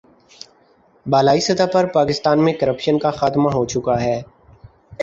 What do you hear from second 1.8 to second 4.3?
پاکستان میں کرپشن کا خاتمہ ہو چکا ہے۔